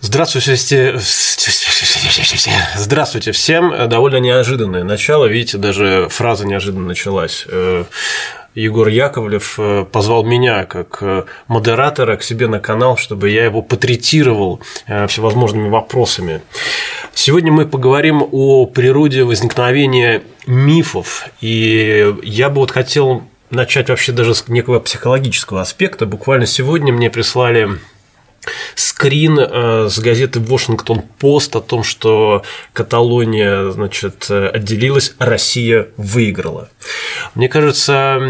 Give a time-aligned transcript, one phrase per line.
[0.00, 0.54] Здравствуйте,
[2.76, 3.88] здравствуйте всем.
[3.88, 7.44] Довольно неожиданное начало, видите, даже фраза неожиданно началась.
[7.48, 7.84] Э,
[8.54, 13.60] Егор Яковлев э, позвал меня как э, модератора к себе на канал, чтобы я его
[13.60, 16.42] потретировал всевозможными вопросами.
[17.12, 24.36] Сегодня мы поговорим о природе возникновения мифов, и я бы вот хотел начать вообще даже
[24.36, 26.06] с некого психологического аспекта.
[26.06, 27.80] Буквально сегодня мне прислали
[28.74, 36.68] скрин э, с газеты Washington Post о том, что Каталония, значит, отделилась, Россия выиграла.
[37.34, 38.20] Мне кажется,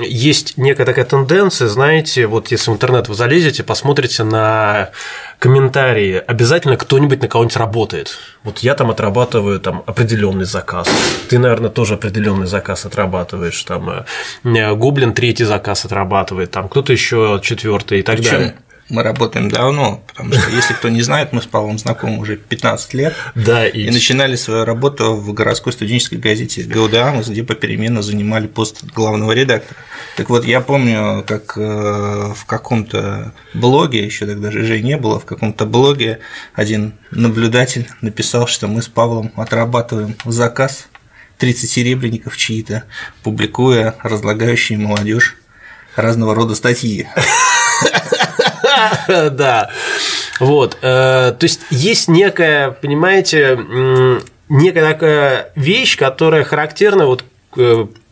[0.00, 4.90] есть некая такая тенденция, знаете, вот если в интернет вы залезете, посмотрите на
[5.38, 8.18] комментарии, обязательно кто-нибудь на кого-нибудь работает.
[8.42, 10.88] Вот я там отрабатываю там определенный заказ.
[11.28, 13.62] Ты, наверное, тоже определенный заказ отрабатываешь.
[13.62, 14.04] Там
[14.44, 18.54] э, Гоблин третий заказ отрабатывает, там кто-то еще четвертый и так Причем далее
[18.88, 22.94] мы работаем давно, потому что, если кто не знает, мы с Павлом знакомы уже 15
[22.94, 23.14] лет.
[23.34, 23.82] Да, и...
[23.82, 29.78] и начинали свою работу в городской студенческой газете «Гаудамус», где попеременно занимали пост главного редактора.
[30.16, 35.26] Так вот, я помню, как э, в каком-то блоге, еще тогда же не было, в
[35.26, 36.20] каком-то блоге
[36.54, 40.88] один наблюдатель написал, что мы с Павлом отрабатываем заказ
[41.36, 42.84] 30 серебряников чьи-то,
[43.22, 45.36] публикуя разлагающие молодежь
[45.94, 47.06] разного рода статьи.
[49.08, 49.70] Да.
[50.40, 50.78] Вот.
[50.82, 53.58] Э, то есть есть некая, понимаете,
[54.48, 57.24] некая такая вещь, которая характерна вот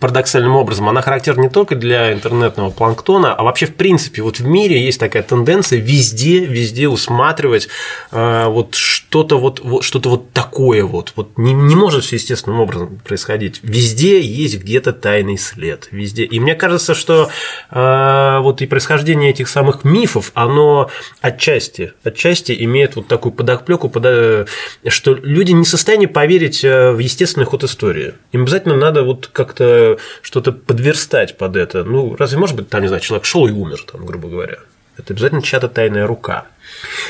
[0.06, 4.46] парадоксальным образом, она характерна не только для интернетного планктона, а вообще в принципе вот в
[4.46, 7.66] мире есть такая тенденция везде, везде усматривать
[8.12, 12.60] э, вот что-то вот, вот что-то вот такое вот, вот не, не может все естественным
[12.60, 13.58] образом происходить.
[13.64, 16.22] Везде есть где-то тайный след, везде.
[16.22, 17.28] И мне кажется, что
[17.72, 20.88] э, вот и происхождение этих самых мифов, оно
[21.20, 24.48] отчасти, отчасти имеет вот такую подоплеку, под,
[24.86, 28.14] что люди не в состоянии поверить э, в естественный ход истории.
[28.30, 31.84] Им обязательно надо вот как-то что-то подверстать под это.
[31.84, 34.58] Ну, разве может быть, там, не знаю, человек шел и умер, там, грубо говоря?
[34.98, 36.46] Это обязательно чья-то тайная рука.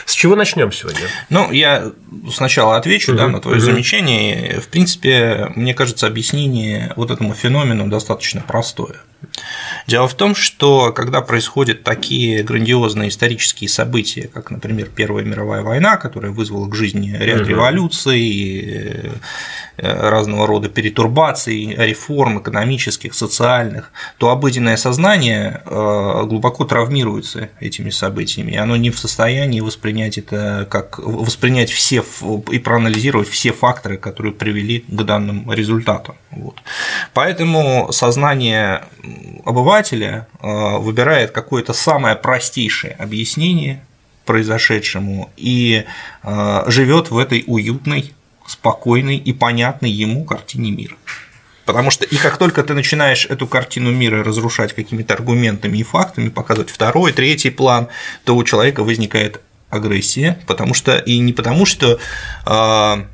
[0.04, 1.02] С чего начнем сегодня?
[1.30, 1.92] Ну, я
[2.32, 3.64] сначала отвечу угу, да, на твое угу.
[3.64, 4.60] замечание.
[4.60, 8.96] В принципе, мне кажется, объяснение вот этому феномену достаточно простое.
[9.86, 15.96] Дело в том, что когда происходят такие грандиозные исторические события, как, например, Первая мировая война,
[15.96, 17.48] которая вызвала к жизни ряд угу.
[17.48, 19.12] революций,
[19.78, 28.56] разного рода перетурбаций, реформ экономических, социальных, то обыденное сознание э, глубоко травмируется этими событиями, и
[28.56, 32.02] оно не в состоянии воспринять это как воспринять все
[32.50, 36.16] и проанализировать все факторы, которые привели к данным результатам.
[36.30, 36.56] Вот.
[37.12, 38.84] Поэтому сознание
[39.44, 43.84] обывателя э, выбирает какое-то самое простейшее объяснение
[44.24, 45.84] произошедшему и
[46.66, 48.12] живет в этой уютной
[48.46, 50.96] спокойной и понятной ему картине мира.
[51.66, 56.28] Потому что и как только ты начинаешь эту картину мира разрушать какими-то аргументами и фактами,
[56.28, 57.88] показывать второй, третий план,
[58.24, 61.98] то у человека возникает агрессия, потому что и не потому что
[62.46, 63.04] э,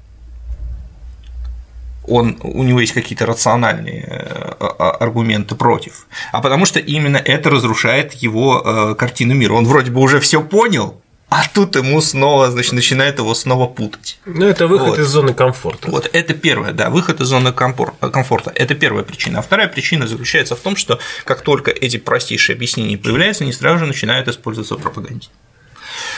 [2.06, 4.54] он, у него есть какие-то рациональные э,
[5.00, 9.54] аргументы против, а потому что именно это разрушает его картину мира.
[9.54, 11.01] Он вроде бы уже все понял,
[11.32, 14.18] а тут ему снова, значит, начинает его снова путать.
[14.26, 14.98] Ну, это выход вот.
[14.98, 15.90] из зоны комфорта.
[15.90, 18.52] Вот, это первое, да, выход из зоны комфорта.
[18.54, 19.38] Это первая причина.
[19.38, 23.78] А вторая причина заключается в том, что как только эти простейшие объяснения появляются, они сразу
[23.78, 25.28] же начинают использоваться в пропаганде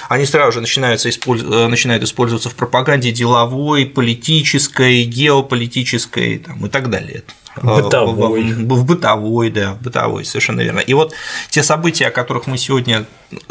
[0.09, 1.43] они сразу же начинаются использ...
[1.43, 7.23] Э, начинают использоваться в пропаганде деловой, политической, геополитической там, и так далее.
[7.62, 8.42] Бытовой.
[8.42, 10.81] В, в, бытовой, да, в бытовой, совершенно верно.
[10.81, 11.15] И вот
[11.50, 13.04] те события, о которых мы сегодня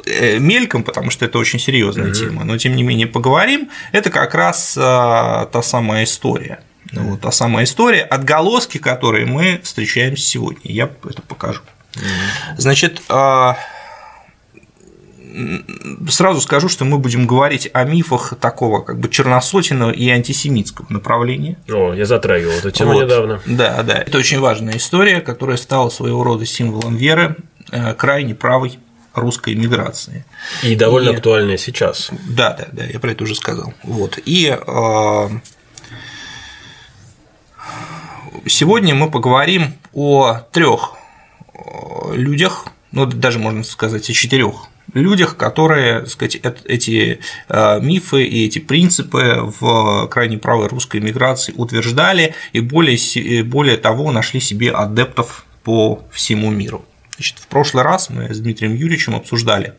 [0.06, 2.14] э, мельком, потому что это очень серьезная mm-hmm.
[2.14, 6.60] тема, но тем не менее поговорим, это как раз а, та самая история.
[6.92, 7.02] Mm-hmm.
[7.04, 10.62] Вот, та самая история, отголоски которой мы встречаем сегодня.
[10.64, 11.62] Я это покажу.
[11.94, 12.58] Mm-hmm.
[12.58, 13.58] Значит, а,
[16.10, 21.58] сразу скажу, что мы будем говорить о мифах такого как бы черносотенного и антисемитского направления.
[21.70, 23.04] О, я затрагивал эту тему вот.
[23.04, 23.42] недавно.
[23.46, 24.00] Да, да.
[24.00, 27.38] Это очень важная история, которая стала своего рода символом веры
[27.72, 28.80] э, крайне правой
[29.14, 30.26] русской миграции.
[30.64, 31.16] И довольно и...
[31.16, 32.12] актуальная сейчас.
[32.30, 33.74] Да, да, да, я про это уже сказал.
[33.84, 34.20] Вот.
[34.26, 35.30] И э,
[38.46, 40.94] сегодня мы поговорим о трех
[41.54, 47.20] э, людях, ну даже можно сказать о четырех людях, которые, так сказать, эти
[47.50, 54.12] э, мифы и эти принципы в крайне правой русской миграции утверждали и более, более того
[54.12, 56.86] нашли себе адептов по всему миру.
[57.16, 59.74] Значит, в прошлый раз мы с Дмитрием Юрьевичем обсуждали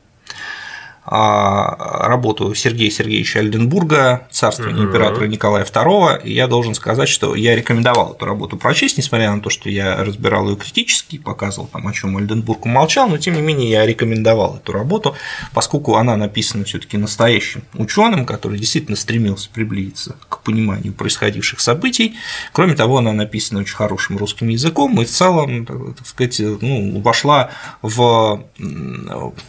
[1.07, 8.15] работу Сергея Сергеевича Альденбурга «Царствование императора Николая II», и я должен сказать, что я рекомендовал
[8.15, 12.17] эту работу прочесть, несмотря на то, что я разбирал ее критически, показывал там, о чем
[12.17, 15.15] Альденбург умолчал, но тем не менее я рекомендовал эту работу,
[15.53, 22.17] поскольку она написана все таки настоящим ученым, который действительно стремился приблизиться к пониманию происходивших событий.
[22.53, 27.51] Кроме того, она написана очень хорошим русским языком и в целом, так сказать, ну, вошла
[27.83, 28.43] в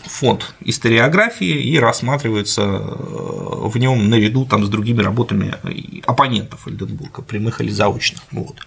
[0.06, 5.56] фонд историографии и рассматривается э, в нем наряду там, с другими работами
[6.06, 8.22] оппонентов Эльденбурга, прямых или заочных.
[8.32, 8.58] Вот.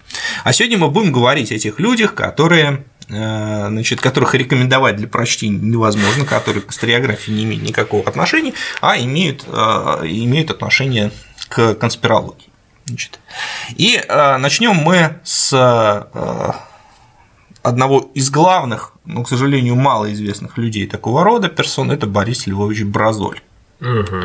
[0.43, 5.59] А сегодня мы будем говорить о тех людях, которые э, значит, которых рекомендовать для прочтения
[5.59, 9.51] невозможно, которые к историографии не имеют никакого отношения, а имеют, э,
[10.05, 11.11] имеют отношение
[11.47, 12.47] к конспирологии.
[12.85, 13.19] Значит.
[13.75, 15.53] И начнем мы с
[17.63, 23.41] одного из главных, но, к сожалению, малоизвестных людей такого рода персон– это Борис Львович Бразоль.
[23.81, 24.21] Угу.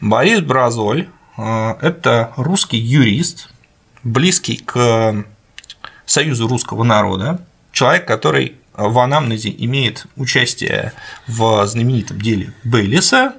[0.00, 3.50] Борис Бразоль э,– это русский юрист,
[4.02, 5.24] близкий к
[6.04, 7.40] Союзу русского народа,
[7.72, 10.92] человек, который в анамнезе имеет участие
[11.26, 13.34] в знаменитом деле Бейлиса,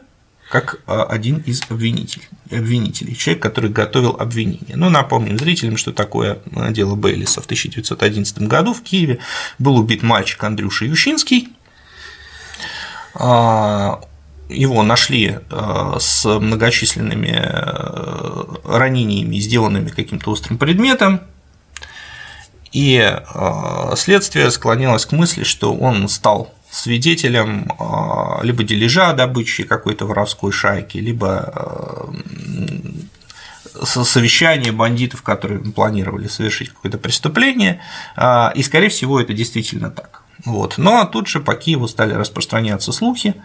[0.49, 4.77] как а, один из обвинителей, обвинителей, человек, который готовил обвинение.
[4.77, 7.41] Ну, напомним зрителям, что такое а, дело Бейлиса.
[7.41, 9.19] В 1911 году в Киеве
[9.59, 11.49] был убит мальчик Андрюша Ющинский.
[13.13, 14.01] А,
[14.49, 15.39] его нашли
[15.99, 17.35] с многочисленными
[18.65, 21.19] ранениями, сделанными каким-то острым предметом,
[22.71, 23.13] и
[23.97, 30.97] следствие склонялось к мысли, что он стал свидетелем а, либо дележа добычи какой-то воровской шайки,
[30.97, 32.13] либо а,
[33.83, 37.81] совещания бандитов, которые планировали совершить какое-то преступление,
[38.15, 40.23] а, и, скорее всего, это действительно так.
[40.45, 40.77] Вот.
[40.77, 43.35] Но тут же по Киеву стали распространяться слухи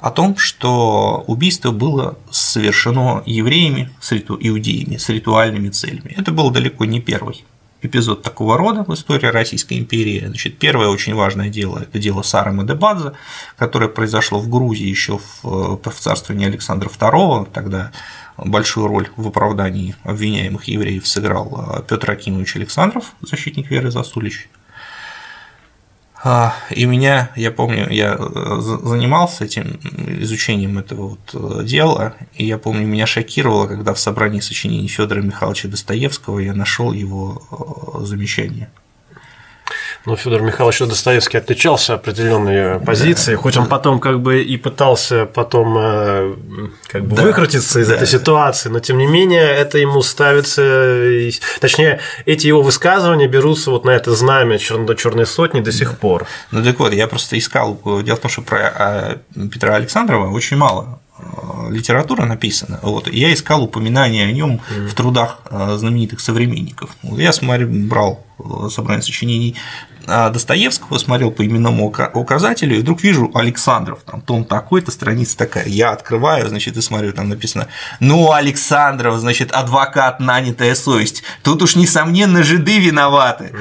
[0.00, 6.14] о том, что убийство было совершено евреями, с иудеями, с ритуальными целями.
[6.16, 7.44] Это был далеко не первый
[7.82, 10.24] эпизод такого рода в истории Российской империи.
[10.26, 13.12] Значит, первое очень важное дело– это дело Сары Мадебадзе,
[13.56, 17.92] которое произошло в Грузии еще в, в царствовании Александра II, тогда
[18.36, 24.48] большую роль в оправдании обвиняемых евреев сыграл э, Петр Акимович Александров, защитник Веры Засулич.
[26.24, 29.80] А, и меня, я помню, я э, занимался этим
[30.20, 35.20] изучением этого вот э, дела, и я помню, меня шокировало, когда в собрании сочинений Федора
[35.20, 38.70] Михайловича Достоевского я нашел его э, замечание–
[40.06, 43.42] но Федор Михайлович Достоевский отличался определенной позицией, да.
[43.42, 46.34] хоть он потом как бы и пытался потом э,
[46.88, 47.22] как бы да.
[47.22, 47.96] выкрутиться из да.
[47.96, 50.60] этой ситуации, но тем не менее это ему ставится,
[51.60, 56.26] точнее эти его высказывания берутся вот на это знамя черной сотни до сих пор.
[56.50, 59.18] Ну так вот, я просто искал, дело в том, что про а,
[59.50, 61.01] Петра Александрова очень мало Э,
[61.70, 62.78] литература написана.
[62.82, 66.96] Вот, я искал упоминания о нем в трудах э, знаменитых современников.
[67.02, 69.56] Я смотрю, брал э, собрание сочинений
[70.06, 75.66] Достоевского, смотрел по именному указателю, и вдруг вижу Александров, там том такой-то, страница такая.
[75.66, 77.68] Я открываю, значит, и смотрю, там написано:
[78.00, 81.22] Ну, Александров, значит, адвокат, нанятая совесть.
[81.42, 83.52] Тут уж несомненно жиды виноваты.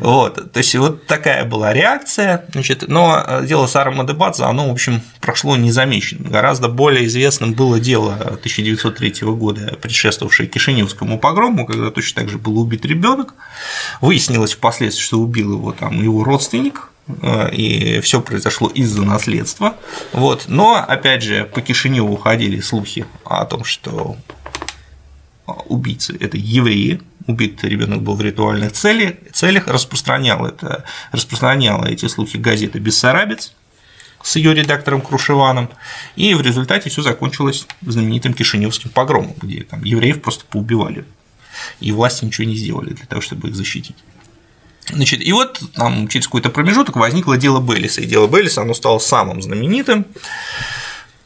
[0.00, 0.52] Вот.
[0.52, 2.44] То есть вот такая была реакция.
[2.52, 6.30] Значит, но дело Сара Мадебадзе, оно, в общем, прошло незамеченным.
[6.30, 12.58] Гораздо более известным было дело 1903 года, предшествовавшее Кишиневскому погрому, когда точно так же был
[12.58, 13.34] убит ребенок.
[14.00, 16.88] Выяснилось впоследствии, что убил его там там его родственник,
[17.22, 19.76] э, и все произошло из-за наследства.
[20.12, 20.46] Вот.
[20.48, 24.16] Но, опять же, по Кишиневу уходили слухи о том, что
[25.66, 32.36] убийцы– это евреи, убитый ребенок был в ритуальных целях, целях распространял, это, распространяла эти слухи
[32.36, 33.52] газета «Бессарабец»,
[34.24, 35.68] с ее редактором Крушеваном,
[36.16, 41.04] и в результате все закончилось знаменитым Кишиневским погромом, где там евреев просто поубивали,
[41.78, 43.94] и власти ничего не сделали для того, чтобы их защитить.
[44.92, 48.98] Значит, и вот там через какой-то промежуток возникло дело Беллиса, и дело Беллиса оно стало
[48.98, 50.06] самым знаменитым.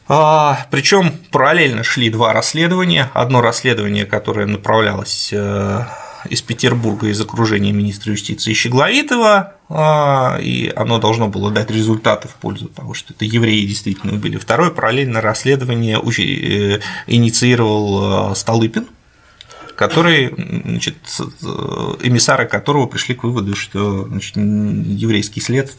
[0.07, 3.09] А, Причем параллельно шли два расследования.
[3.13, 5.85] Одно расследование, которое направлялось э,
[6.29, 12.35] из Петербурга из окружения министра юстиции Щегловитова, а, и оно должно было дать результаты в
[12.35, 14.37] пользу того, что это евреи действительно убили.
[14.37, 18.87] Второе параллельно расследование э, инициировал э, Столыпин,
[19.81, 20.31] который,
[20.63, 20.95] значит,
[22.03, 25.75] эмиссары которого пришли к выводу, что значит, еврейский след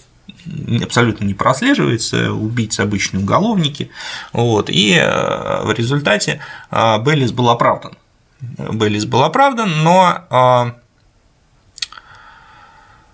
[0.83, 3.91] абсолютно не прослеживается, убийцы обычные уголовники,
[4.33, 6.41] вот, и э, в результате
[6.73, 7.93] э, Бейлис был оправдан.
[8.41, 10.75] Бейлис был оправдан, но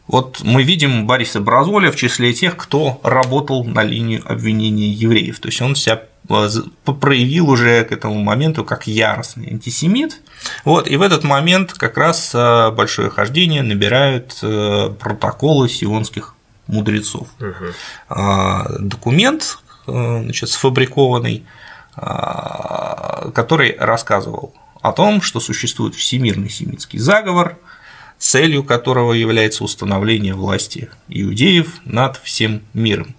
[0.09, 5.39] Вот мы видим Бориса Бразоля в числе тех, кто работал на линию обвинения евреев.
[5.39, 6.49] То есть он себя э,
[6.85, 10.23] проявил уже к этому моменту как яростный антисемит.
[10.65, 16.35] Вот, и в этот момент как раз э, большое хождение набирают э, протоколы сионских
[16.67, 17.29] мудрецов.
[17.41, 18.81] Угу.
[18.81, 21.47] Документ значит, сфабрикованный,
[21.95, 27.57] который рассказывал о том, что существует всемирный семитский заговор,
[28.19, 33.15] целью которого является установление власти иудеев над всем миром.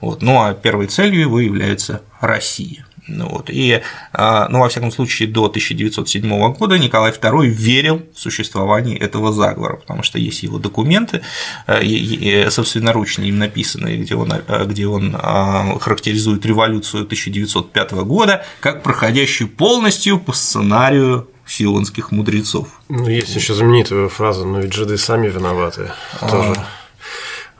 [0.00, 0.22] Вот.
[0.22, 2.88] Ну а первой целью его является Россия.
[3.08, 3.48] Ну, вот.
[3.48, 3.80] И,
[4.12, 9.76] а, ну, во всяком случае, до 1907 года Николай II верил в существование этого заговора,
[9.76, 11.22] потому что есть его документы,
[11.66, 18.82] э, собственноручные им написанные, где он, э, где он а, характеризует революцию 1905 года как
[18.82, 22.68] проходящую полностью по сценарию сионских мудрецов.
[22.88, 25.90] Ну, есть еще знаменитая фраза, но ведь жиды сами виноваты.
[26.20, 26.28] А.
[26.28, 26.66] Тоже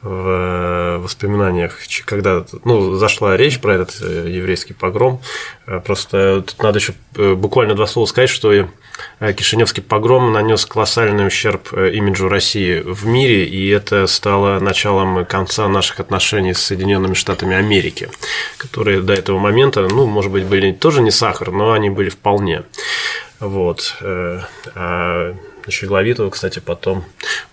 [0.01, 5.21] в э, воспоминаниях, когда ну, зашла речь про этот э, еврейский погром.
[5.67, 6.93] Э, просто тут надо еще
[7.35, 8.69] буквально два слова сказать, что
[9.19, 15.99] Кишиневский погром нанес колоссальный ущерб имиджу России в мире, и это стало началом конца наших
[15.99, 18.09] отношений с Соединенными Штатами Америки,
[18.57, 22.63] которые до этого момента, ну, может быть, были тоже не сахар, но они были вполне.
[23.39, 23.97] Вот.
[24.01, 25.35] А
[25.65, 27.03] на Щегловитова, кстати, потом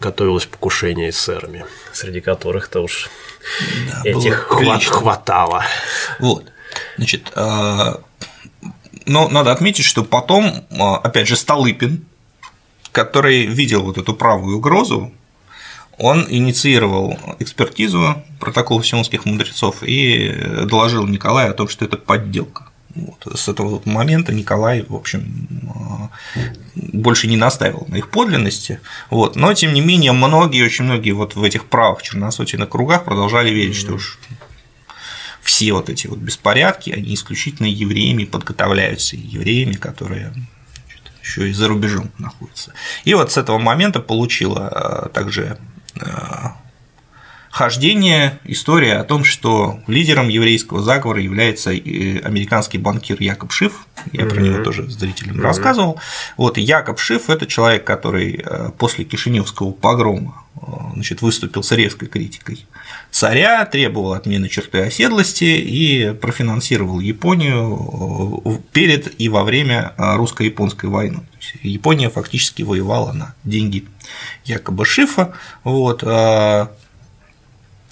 [0.01, 3.09] готовилось покушение эсерами, среди которых-то уж
[3.91, 5.65] да, этих хват, хватало.
[6.19, 6.45] Вот.
[6.97, 8.01] Значит, а,
[9.07, 12.05] но надо отметить, что потом, а, опять же, Столыпин,
[12.93, 15.13] который видел вот эту правую угрозу,
[15.99, 20.31] он инициировал экспертизу протоколов сионских мудрецов и
[20.65, 22.69] доложил Николаю о том, что это подделка.
[22.97, 23.39] Вот.
[23.39, 26.41] С этого момента Николай, в общем, э,
[26.75, 28.81] больше не настаивал на их подлинности.
[29.11, 29.37] Вот.
[29.37, 33.77] Но, тем не менее, многие, очень многие вот в этих правых черносотенных кругах продолжали верить,
[33.77, 34.19] что уж
[35.43, 40.33] все вот эти вот беспорядки, они исключительно евреями подготовляются, евреями, которые
[41.23, 42.73] еще и за рубежом находятся.
[43.05, 45.59] И вот с этого момента получила э, также
[45.97, 46.07] э,
[47.57, 53.87] хождение, история о том, что лидером еврейского заговора является э, американский банкир Якоб Шиф.
[54.13, 54.29] Я mm-hmm.
[54.29, 55.43] про него тоже зрителям mm-hmm.
[55.43, 55.99] рассказывал.
[56.37, 60.59] Вот Якоб Шиф– это человек, который э, после Кишиневского погрома э,
[60.93, 62.67] значит, выступил с резкой критикой
[63.11, 71.21] царя, требовал отмены черты оседлости и профинансировал Японию перед и во время русско-японской войны.
[71.63, 73.87] Япония фактически воевала на деньги
[74.45, 75.33] якобы Шифа.
[75.65, 76.05] Вот,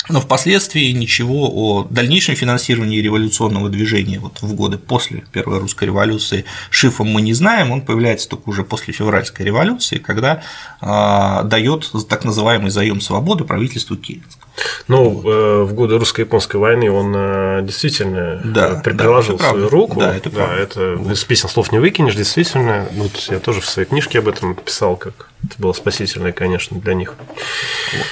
[0.09, 6.45] но впоследствии ничего о дальнейшем финансировании революционного движения вот в годы после Первой русской революции
[6.71, 10.43] Шифом мы не знаем, он появляется только уже после февральской революции, когда
[10.81, 14.44] э, дает так называемый заем свободы правительству Керенского.
[14.89, 15.25] Ну, вот.
[15.27, 20.01] э, в годы русско-японской войны он э, действительно да, приложил да, свою руку.
[20.01, 20.57] Да, это правда.
[20.57, 21.13] Да, это вот.
[21.13, 22.87] из песен слов не выкинешь, действительно.
[22.93, 26.95] Вот я тоже в своей книжке об этом писал, как это было спасительное, конечно, для
[26.95, 27.15] них.
[27.19, 28.07] Вот.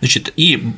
[0.00, 0.72] Значит, и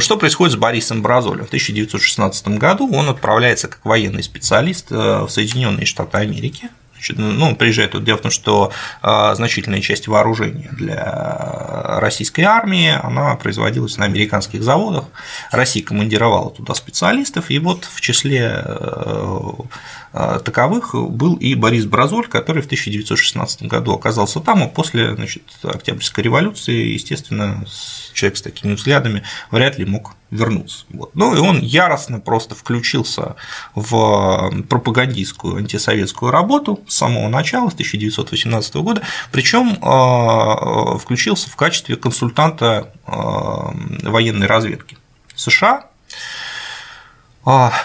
[0.00, 1.44] что происходит с Борисом Бразолем?
[1.44, 6.68] В 1916 году он отправляется как военный специалист э, в Соединенные Штаты Америки,
[7.08, 8.04] ну, приезжает тут.
[8.04, 14.62] Дело в том, что а, значительная часть вооружения для российской армии, она производилась на американских
[14.62, 15.04] заводах.
[15.50, 19.40] Россия командировала туда специалистов, и вот в числе э,
[20.12, 25.42] а, таковых был и Борис Бразоль, который в 1916 году оказался там, а после значит,
[25.62, 27.64] Октябрьской революции, естественно,
[28.20, 30.84] человек с такими взглядами вряд ли мог вернуться.
[30.90, 31.14] Вот.
[31.14, 33.36] Ну и он яростно просто включился
[33.74, 41.96] в пропагандистскую антисоветскую работу с самого начала, с 1918 года, причем а, включился в качестве
[41.96, 44.96] консультанта а, военной разведки
[45.34, 45.86] США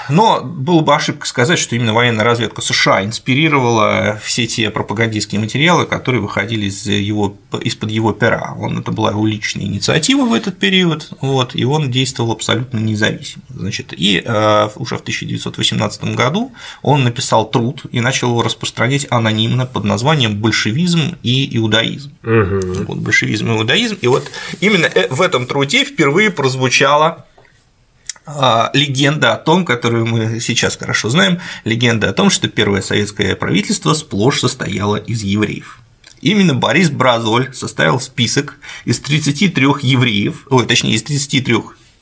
[0.10, 5.86] но было бы ошибка сказать, что именно военная разведка США инспирировала все те пропагандистские материалы,
[5.86, 8.56] которые выходили из его, из-под его пера.
[8.60, 13.44] Он, это была его личная инициатива в этот период, вот, и он действовал абсолютно независимо.
[13.50, 19.66] Значит, и э, уже в 1918 году он написал труд и начал его распространять анонимно
[19.66, 22.12] под названием «Большевизм и иудаизм».
[22.24, 22.86] Угу.
[22.88, 23.98] Вот, большевизм и иудаизм.
[24.02, 24.30] И вот
[24.60, 27.26] именно э, в этом труде впервые прозвучало а,
[28.74, 33.94] легенда о том, которую мы сейчас хорошо знаем, легенда о том, что первое советское правительство
[33.94, 35.79] сплошь состояло из евреев.
[36.22, 41.55] Именно Борис Бразоль составил список из 33 евреев, ой, точнее, из 33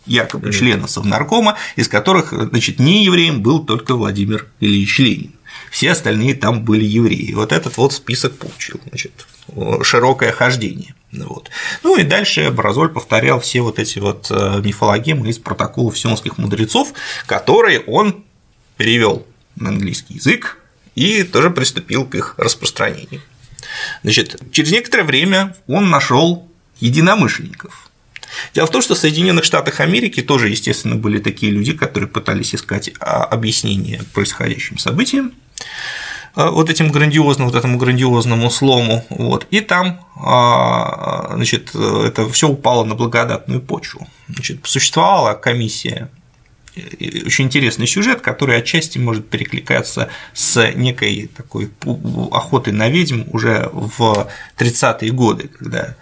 [0.05, 5.31] якобы членов Совнаркома, из которых, значит, не евреем был только Владимир Ильич Ленин.
[5.71, 7.33] Все остальные там были евреи.
[7.33, 9.11] Вот этот вот список получил, значит,
[9.81, 10.95] широкое хождение.
[11.13, 11.49] Вот.
[11.83, 16.93] Ну и дальше Бразоль повторял все вот эти вот э, мифологемы из протоколов сионских мудрецов,
[17.27, 18.25] которые он
[18.77, 20.57] перевел на английский язык
[20.95, 23.21] и тоже приступил к их распространению.
[24.01, 26.47] Значит, через некоторое время он нашел
[26.79, 27.91] единомышленников.
[28.53, 32.55] Дело в том, что в Соединенных Штатах Америки тоже, естественно, были такие люди, которые пытались
[32.55, 35.33] искать а, объяснение происходящим событиям,
[36.35, 42.83] вот этим грандиозным, вот этому грандиозному слому, вот, и там, а, значит, это все упало
[42.83, 44.07] на благодатную почву.
[44.27, 46.09] Значит, существовала комиссия
[47.25, 51.69] очень интересный сюжет, который отчасти может перекликаться с некой такой
[52.31, 55.95] охотой на ведьм уже в 30-е годы, когда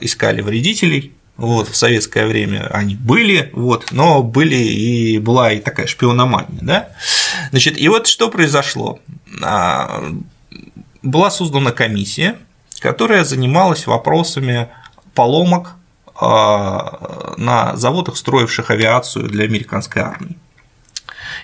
[0.00, 5.86] искали вредителей, вот, в советское время они были, вот, но были и была и такая
[5.86, 6.88] шпиономания, да.
[7.50, 9.00] Значит, и вот что произошло.
[9.42, 10.02] А,
[11.02, 12.36] была создана комиссия,
[12.80, 14.68] которая занималась вопросами
[15.14, 15.74] поломок
[16.18, 20.38] а, на заводах, строивших авиацию для американской армии.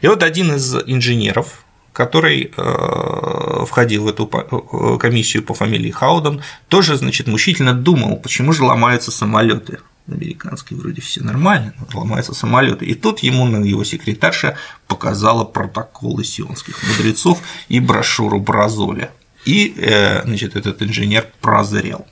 [0.00, 1.61] И вот один из инженеров,
[1.92, 8.52] который э, входил в эту э, комиссию по фамилии Хауден, тоже, значит, мучительно думал, почему
[8.52, 12.84] же ломаются самолеты американские вроде все нормально, но ломаются самолеты.
[12.86, 14.56] И тут ему его секретарша
[14.86, 19.10] показала протоколы сионских мудрецов и брошюру Бразоля.
[19.44, 22.06] И э, значит, этот инженер прозрел.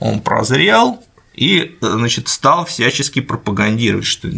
[0.00, 1.02] Он прозрел
[1.34, 4.28] и значит, стал всячески пропагандировать, что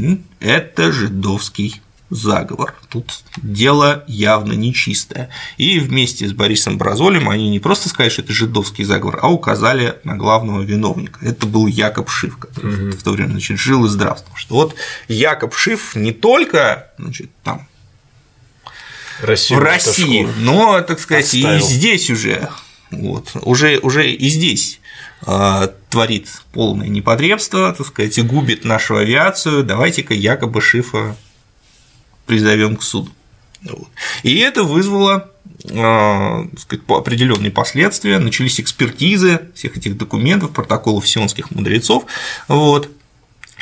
[0.40, 2.74] это жидовский заговор.
[2.88, 5.30] Тут дело явно нечистое.
[5.56, 9.96] И вместе с Борисом Бразолем они не просто сказали, что это жидовский заговор, а указали
[10.04, 11.18] на главного виновника.
[11.24, 12.96] Это был Якоб Шиф, который угу.
[12.96, 14.36] в то время значит, жил и здравствовал.
[14.36, 14.74] Что вот
[15.08, 17.66] Якоб Шиф не только значит, там
[19.20, 21.58] Россию, в России, но, так сказать, Отставил.
[21.58, 22.48] и здесь уже,
[22.90, 24.80] вот, уже, уже и здесь
[25.26, 31.16] э, творит полное непотребство, так сказать, и губит нашу авиацию, давайте-ка якобы Шифа
[32.26, 33.10] призовем к суду.
[34.22, 35.30] И это вызвало
[35.74, 42.04] а, сказать, определенные последствия, начались экспертизы всех этих документов, протоколов сионских мудрецов.
[42.48, 42.90] Вот.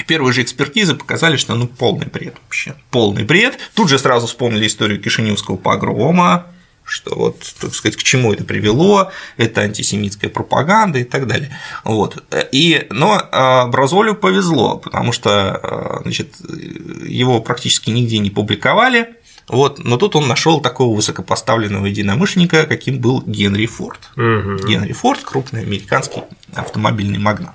[0.06, 3.58] Первые же экспертизы показали, что ну полный бред вообще, полный бред.
[3.74, 6.46] Тут же сразу вспомнили историю Кишиневского погрома,
[6.84, 11.58] что вот, так сказать, к чему это привело, это антисемитская пропаганда и так далее.
[11.82, 12.22] Вот.
[12.52, 16.34] И, но а, Бразолю повезло, потому что а, значит,
[17.06, 19.16] его практически нигде не публиковали,
[19.48, 24.00] вот, но тут он нашел такого высокопоставленного единомышленника, каким был Генри Форд.
[24.16, 24.66] Угу.
[24.66, 26.22] Генри Форд крупный американский
[26.54, 27.54] автомобильный магнат.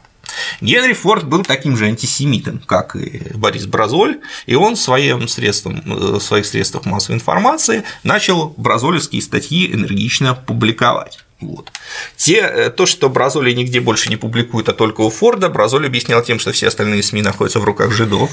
[0.61, 6.19] Генри Форд был таким же антисемитом, как и Борис Бразоль, и он своим средством, э,
[6.19, 11.19] своих средствах массовой информации начал бразолевские статьи энергично публиковать.
[11.41, 11.71] Вот.
[12.17, 16.21] Те, э, то, что Бразоли нигде больше не публикует, а только у Форда, Бразоли объяснял
[16.21, 18.29] тем, что все остальные СМИ находятся в руках жидов.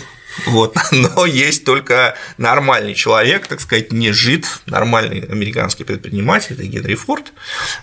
[0.46, 0.76] Вот.
[0.90, 7.32] Но есть только нормальный человек, так сказать, не жид, нормальный американский предприниматель, это Генри Форд.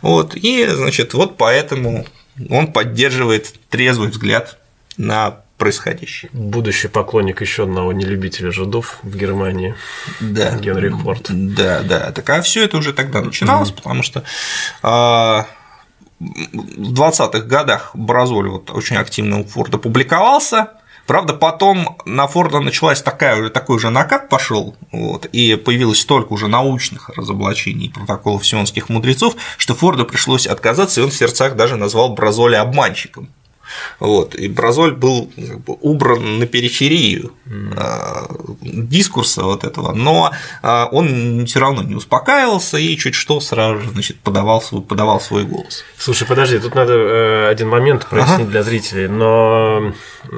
[0.02, 0.36] Вот.
[0.36, 2.06] И, значит, вот поэтому
[2.50, 4.58] он поддерживает трезвый взгляд
[4.98, 6.30] на происходящее.
[6.34, 9.76] Будущий поклонник еще одного нелюбителя жидов в Германии.
[10.20, 10.58] Да.
[10.58, 11.28] Генри Форд.
[11.30, 12.12] Да, да.
[12.12, 13.76] Так а все это уже тогда начиналось, mm-hmm.
[13.76, 14.24] потому что
[14.82, 15.48] а,
[16.20, 20.74] в 20-х годах Бразоль вот очень активно у Форда публиковался,
[21.06, 26.48] Правда, потом на Форда началась такая, такой же накат пошел, вот, и появилось столько уже
[26.48, 32.14] научных разоблачений протоколов сионских мудрецов, что Форду пришлось отказаться, и он в сердцах даже назвал
[32.14, 33.30] Бразоли обманщиком.
[34.00, 34.36] Вот.
[34.36, 38.62] И Бразоль был как бы, убран на периферию mm.
[38.62, 40.32] дискурса вот этого, но
[40.62, 45.20] а, он все равно не успокаивался и чуть что сразу же значит, подавал, свой, подавал
[45.22, 45.84] свой голос.
[45.98, 48.50] Слушай, подожди, тут надо э, один момент прояснить ага.
[48.50, 49.94] для зрителей, но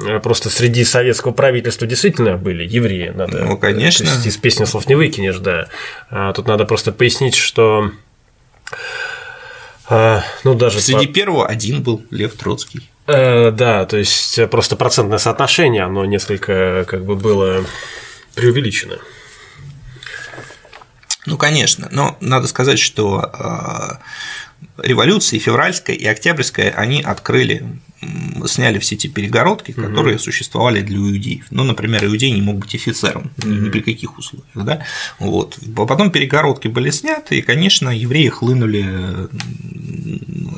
[0.06, 3.12] э, просто среди советского правительства действительно были евреи.
[3.14, 4.04] Надо, ну, конечно.
[4.24, 5.68] Из песни слов не выкинешь, да.
[6.10, 7.90] А тут надо просто пояснить, что
[9.88, 11.12] ну, даже Среди по...
[11.12, 12.90] первого один был Лев Троцкий.
[13.06, 17.64] Э, да, то есть просто процентное соотношение, оно несколько как бы было
[18.34, 18.98] преувеличено.
[21.26, 27.66] Ну, конечно, но надо сказать, что э, революции февральская и октябрьская, они открыли
[28.46, 30.22] сняли все эти перегородки, которые угу.
[30.22, 31.46] существовали для иудеев.
[31.50, 33.48] Ну, например, иудей не мог быть офицером угу.
[33.48, 34.48] ни при каких условиях.
[34.54, 34.84] Да?
[35.18, 35.58] Вот.
[35.74, 39.28] Потом перегородки были сняты, и, конечно, евреи хлынули,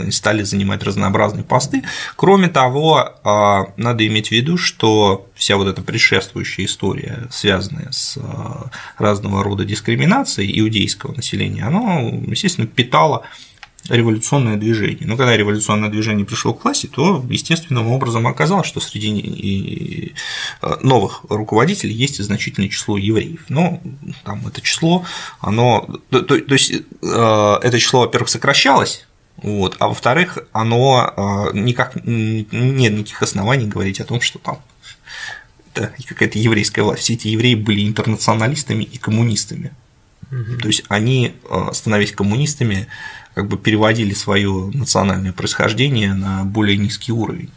[0.01, 1.83] они стали занимать разнообразные посты.
[2.17, 8.19] Кроме того, а, надо иметь в виду, что вся вот эта предшествующая история, связанная с
[8.19, 13.25] а, разного рода дискриминацией иудейского населения, она, естественно, питала
[13.89, 15.07] революционное движение.
[15.07, 20.15] Но когда революционное движение пришло к власти, то естественным образом оказалось, что среди
[20.61, 23.41] э, новых руководителей есть значительное число евреев.
[23.49, 23.81] Но
[24.25, 25.05] там это число,
[25.41, 29.08] оно, то, то, то есть это число, во-первых, сокращалось,
[29.43, 34.61] вот, а во-вторых, оно э, никак нет никаких оснований говорить о том, что там
[35.75, 37.03] это какая-то еврейская власть.
[37.03, 39.73] Все эти евреи были интернационалистами и коммунистами.
[40.31, 40.59] Угу.
[40.61, 41.35] То есть они,
[41.73, 42.89] становясь коммунистами,
[43.35, 47.51] как бы переводили свое национальное происхождение на более низкий уровень.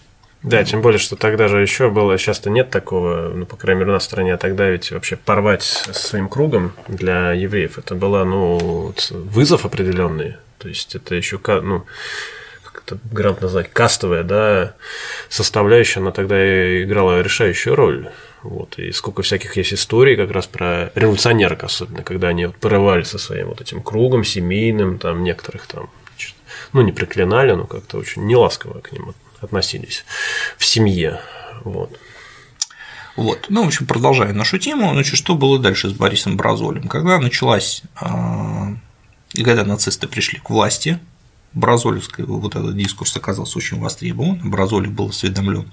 [0.43, 3.91] Да, тем более, что тогда же еще было, сейчас-то нет такого, ну, по крайней мере,
[3.91, 8.23] у нас в стране, а тогда ведь вообще порвать своим кругом для евреев, это было,
[8.23, 11.85] ну, вызов определенный, то есть это еще, ну,
[12.63, 14.75] как это грамотно назвать, кастовая, да,
[15.29, 18.09] составляющая, она тогда играла решающую роль.
[18.43, 23.03] Вот, и сколько всяких есть историй как раз про революционерок, особенно, когда они вот порывали
[23.03, 25.89] со своим вот этим кругом семейным, там некоторых там,
[26.73, 30.05] ну, не проклинали, но как-то очень неласково к ним относились
[30.57, 31.21] в семье.
[31.63, 31.99] Вот.
[33.15, 33.47] Вот.
[33.49, 36.87] Ну, в общем, продолжая нашу тему, значит, что было дальше с Борисом Бразолем?
[36.87, 38.73] Когда началась, а,
[39.33, 40.99] и когда нацисты пришли к власти,
[41.53, 45.69] Бразолевский вот этот дискурс оказался очень востребован, Бразоли был осведомлен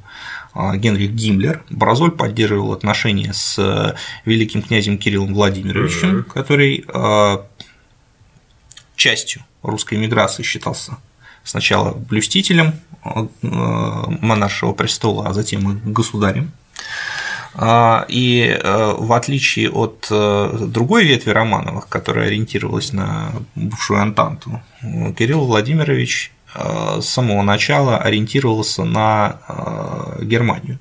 [0.52, 1.62] а, Генрих Гиммлер.
[1.70, 3.94] Бразоль поддерживал отношения с э,
[4.24, 6.22] великим князем Кириллом Владимировичем, mm-hmm.
[6.24, 7.46] который а,
[8.96, 10.96] частью русской миграции считался
[11.44, 16.50] сначала блюстителем э, монаршего престола, а затем и государем.
[17.54, 24.61] А, и э, в отличие от другой ветви Романовых, которая ориентировалась на бывшую Антанту,
[25.16, 30.78] Кирилл Владимирович Э, с самого начала ориентировался на э, Германию.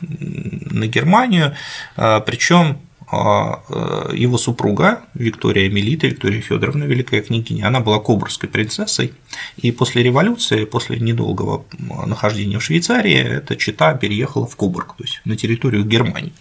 [0.00, 1.54] На Германию,
[1.96, 2.78] э, причем
[3.12, 9.14] его супруга Виктория Мелита, Виктория Федоровна, великая княгиня, она была кобурской принцессой,
[9.56, 11.64] и после революции, после недолгого
[12.06, 16.32] нахождения в Швейцарии, эта чита переехала в Кобург, то есть на территорию Германии.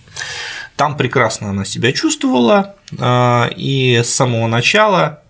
[0.75, 2.75] Там прекрасно она себя чувствовала,
[3.55, 5.23] и с самого начала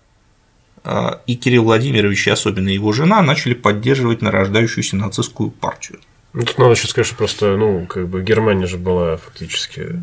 [0.82, 6.00] а, и Кирилл Владимирович, и особенно его жена, начали поддерживать нарождающуюся нацистскую партию.
[6.32, 10.02] Ну, тут надо сказать, что просто, ну, как бы Германия же была фактически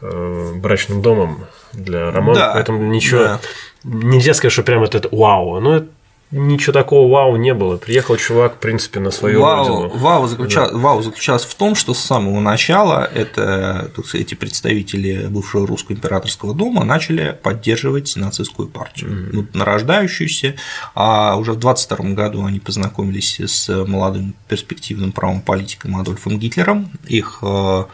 [0.00, 3.40] э, брачным домом для Романа, да, поэтому ничего да.
[3.84, 5.88] нельзя сказать, что прям это, это вау, но это
[6.34, 7.76] ничего такого вау не было.
[7.76, 9.98] Приехал чувак, в принципе, на свою вау, родину.
[9.98, 10.78] Вау, заключал, да.
[10.78, 16.84] вау заключалось в том, что с самого начала это, эти представители бывшего русского императорского дома
[16.84, 19.30] начали поддерживать нацистскую партию, mm-hmm.
[19.32, 20.56] ну, нарождающуюся,
[20.94, 27.38] а уже в 22 году они познакомились с молодым перспективным правым политиком Адольфом Гитлером, их
[27.42, 27.84] э,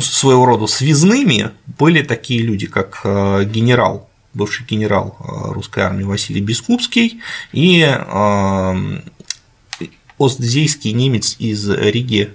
[0.00, 6.40] своего рода связными были такие люди, как э, генерал бывший генерал э, русской армии Василий
[6.40, 9.00] Бескупский и э,
[10.18, 12.34] остзейский немец из Риги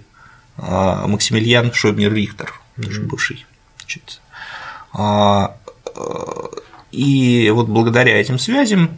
[0.57, 3.45] э, Максимилиан Шойбнер Рихтер, тоже бывший.
[3.77, 4.21] Значит,
[6.91, 8.89] и вот благодаря этим связям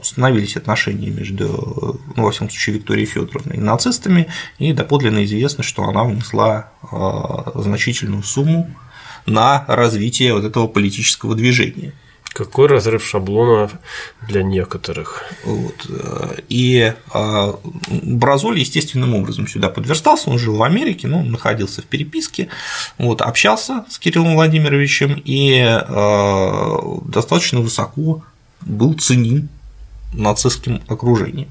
[0.00, 4.26] установились отношения между, ну, во всяком случае, Викторией Федоровной и нацистами,
[4.58, 6.70] и доподлинно известно, что она внесла
[7.54, 8.70] значительную сумму
[9.26, 11.92] на развитие вот этого политического движения.
[12.32, 13.70] Какой разрыв шаблона
[14.28, 15.24] для некоторых.
[15.44, 15.74] Вот.
[16.48, 22.48] И а, Бразоль естественным образом сюда подверстался, он жил в Америке, ну, находился в переписке,
[22.98, 28.22] вот, общался с Кириллом Владимировичем и а, достаточно высоко
[28.60, 29.48] был ценим
[30.12, 31.48] нацистским окружением.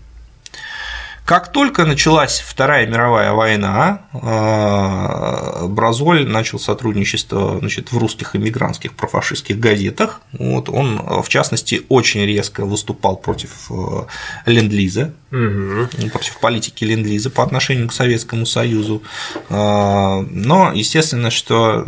[1.29, 9.59] Как только началась Вторая мировая война, а, Бразоль начал сотрудничество значит, в русских иммигрантских профашистских
[9.59, 10.21] газетах.
[10.31, 14.05] Вот он, в частности, очень резко выступал против э,
[14.47, 16.09] ленд-лиза, угу.
[16.11, 19.03] против политики ленд-лиза по отношению к Советскому Союзу.
[19.51, 21.85] А, но, естественно, что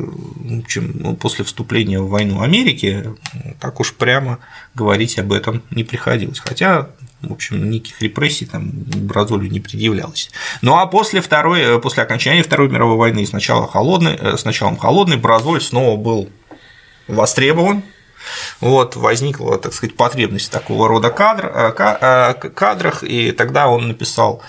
[0.67, 3.15] чем после вступления в войну Америки,
[3.59, 4.37] так уж прямо
[4.75, 6.37] говорить об этом не приходилось.
[6.37, 6.89] Хотя
[7.21, 10.31] в общем, никаких репрессий там Бразолию не предъявлялось.
[10.61, 14.45] Ну а после, второй, э, после окончания Второй мировой войны с, начала холодной, э, с
[14.45, 16.29] началом холодной Бразоль снова был
[17.07, 17.83] востребован,
[18.59, 24.41] вот, возникла, так сказать, потребность такого рода кадр, э, э, кадрах, и тогда он написал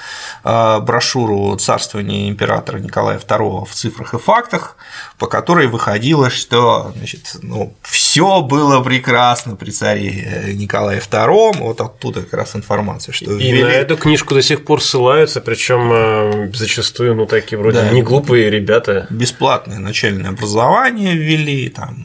[0.44, 4.76] э, брошюру «Царствование императора Николая II в цифрах и фактах»,
[5.18, 12.22] по которой выходило, что значит, ну, все было прекрасно при царе Николае II, вот оттуда
[12.22, 13.62] как раз информация, что и ввели...
[13.62, 18.50] на эту книжку до сих пор ссылаются, причем зачастую, ну, такие вроде да, не глупые
[18.50, 19.06] ребята.
[19.10, 22.04] Бесплатное начальное образование ввели, там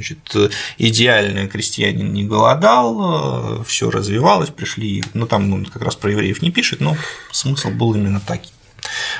[0.00, 0.18] значит,
[0.88, 6.50] идеальный крестьянин не голодал, все развивалось, пришли, ну там он как раз про евреев не
[6.50, 6.96] пишет, но
[7.30, 8.52] смысл был именно таким.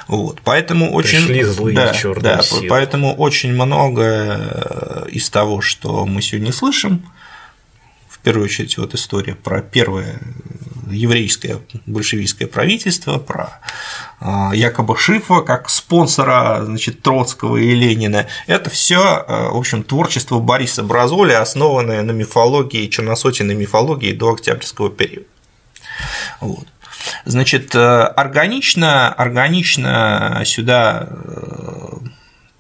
[0.09, 2.67] Вот, поэтому очень Пришли злые да, черные да, силы.
[2.69, 7.05] поэтому очень многое из того, что мы сегодня слышим,
[8.21, 10.21] в первую очередь вот история про первое
[10.91, 13.61] еврейское большевистское правительство, про
[14.19, 18.27] а, якобы Шифа как спонсора значит, Троцкого и Ленина.
[18.47, 25.27] Это все, в общем, творчество Бориса Бразоли, основанное на мифологии, черносотенной мифологии до октябрьского периода.
[26.41, 26.67] Вот.
[27.25, 31.09] Значит, органично, органично сюда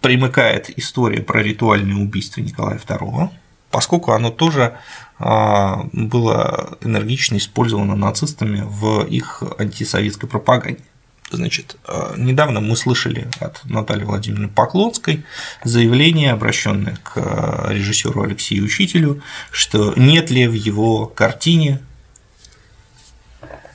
[0.00, 3.30] примыкает история про ритуальное убийство Николая II,
[3.70, 4.78] поскольку оно тоже
[5.18, 10.82] было энергично использовано нацистами в их антисоветской пропаганде.
[11.30, 11.76] Значит,
[12.16, 15.24] недавно мы слышали от Натальи Владимировны Поклонской
[15.62, 21.80] заявление, обращенное к режиссеру Алексею Учителю, что нет ли в его картине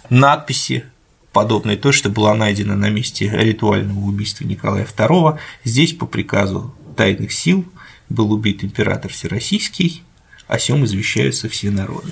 [0.09, 0.83] надписи,
[1.31, 5.37] подобной той, что была найдена на месте ритуального убийства Николая II.
[5.63, 7.65] Здесь по приказу тайных сил
[8.09, 10.03] был убит император Всероссийский,
[10.47, 12.11] о сем извещаются все народы.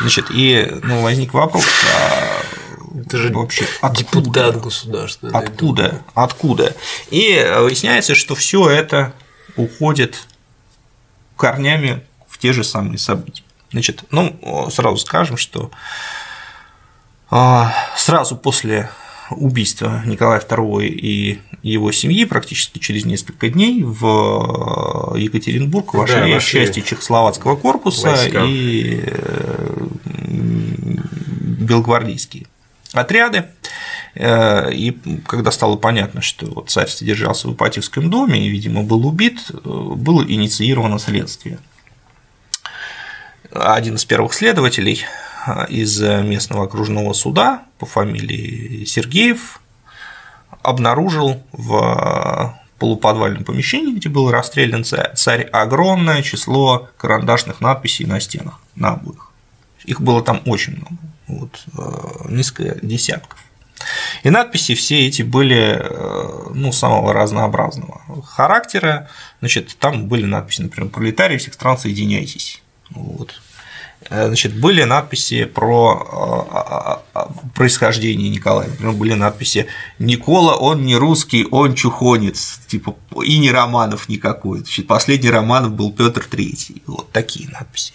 [0.00, 4.60] Значит, и ну, возник вопрос, а Это же вообще депутат откуда?
[4.60, 5.32] государственный.
[5.32, 6.02] Откуда?
[6.14, 6.76] Откуда?
[7.10, 9.14] И выясняется, что все это
[9.56, 10.26] уходит
[11.36, 13.42] корнями в те же самые события.
[13.72, 15.70] Значит, ну, сразу скажем, что
[17.96, 18.90] сразу после
[19.30, 26.80] убийства Николая II и его семьи практически через несколько дней в Екатеринбург вошли, Да, части
[26.80, 28.44] Чехословацкого корпуса войска.
[28.44, 29.86] и э,
[31.64, 32.46] белогвардейские
[32.92, 33.46] отряды.
[34.14, 39.40] Э, И когда стало понятно, что царь содержался в Ипатьевском доме и, видимо, был убит,
[39.50, 41.58] э, было инициировано следствие.
[43.50, 45.04] Один из первых следователей
[45.68, 49.60] из местного окружного суда по фамилии Сергеев
[50.62, 58.90] обнаружил в полуподвальном помещении, где был расстрелян царь, огромное число карандашных надписей на стенах, на
[58.90, 59.30] обоих.
[59.84, 61.64] Их было там очень много, вот,
[62.28, 63.38] несколько десятков.
[64.22, 65.84] И надписи все эти были
[66.54, 69.08] ну, самого разнообразного характера.
[69.40, 72.62] Значит, там были надписи, например, «Пролетарии всех стран, соединяйтесь».
[72.90, 73.40] Вот.
[74.08, 77.02] Значит, были надписи про
[77.54, 78.68] происхождение Николая.
[78.68, 79.66] Например, были надписи
[79.98, 84.60] «Никола, он не русский, он чухонец», типа и не Романов никакой.
[84.60, 86.82] Значит, последний Романов был Петр III.
[86.86, 87.92] Вот такие надписи.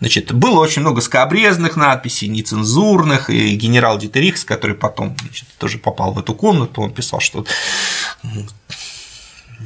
[0.00, 6.12] Значит, было очень много скобрезных надписей, нецензурных, и генерал Дитерихс, который потом значит, тоже попал
[6.12, 7.44] в эту комнату, он писал, что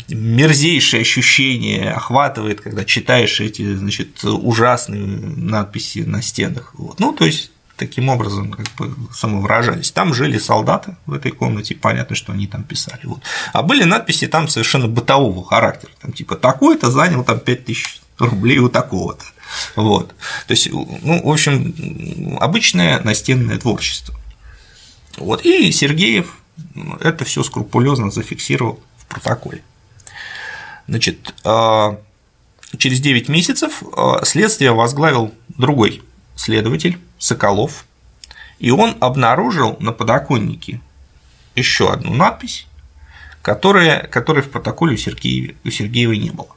[0.09, 6.75] мерзейшее ощущение охватывает, когда читаешь эти значит, ужасные надписи на стенах.
[6.75, 7.01] Вот.
[7.01, 9.91] Ну, то есть таким образом как бы самовыражались.
[9.91, 13.01] Там жили солдаты в этой комнате, понятно, что они там писали.
[13.05, 13.21] Вот.
[13.53, 18.69] А были надписи там совершенно бытового характера, там типа такой-то занял там 5000 рублей у
[18.69, 19.25] такого-то.
[19.77, 20.15] Вот.
[20.47, 24.15] То есть, ну, в общем, обычное настенное творчество.
[25.17, 25.45] Вот.
[25.45, 26.37] И Сергеев
[27.01, 29.63] это все скрупулезно зафиксировал в протоколе.
[30.87, 33.83] Значит, через 9 месяцев
[34.23, 36.03] следствие возглавил другой
[36.37, 37.87] следователь Соколов,
[38.59, 40.81] и он обнаружил на подоконнике
[41.55, 42.67] еще одну надпись,
[43.43, 46.49] которая, которой в протоколе у Сергеева, у Сергеева не было.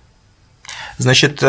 [0.97, 1.41] Значит,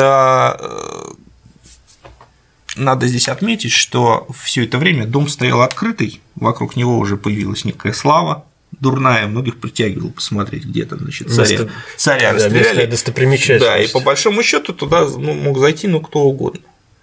[2.76, 7.92] надо здесь отметить, что все это время дом стоял открытый, вокруг него уже появилась некая
[7.92, 8.44] слава,
[8.80, 12.86] дурная, многих притягивал посмотреть, где там, значит, царя, Место- царя Да, расстреляли.
[12.86, 13.64] достопримечательность.
[13.64, 16.60] Да, и по большому счету туда ну, мог зайти ну кто угодно.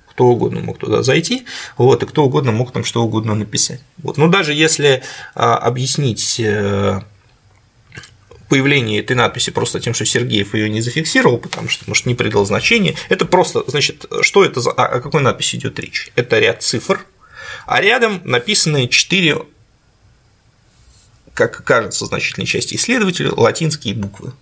[0.10, 1.46] Кто угодно мог туда зайти,
[1.78, 3.82] вот, и кто угодно мог там что угодно написать.
[3.98, 4.18] Вот.
[4.18, 7.02] Но даже если а, объяснить э,
[8.48, 12.46] появление этой надписи просто тем, что Сергеев ее не зафиксировал, потому что, может, не придал
[12.46, 16.12] значения, это просто, значит, что это за, о какой надписи идет речь?
[16.16, 17.06] Это ряд цифр,
[17.66, 19.40] а рядом написаны четыре,
[21.36, 24.34] как кажется, значительной части исследователя, латинские буквы.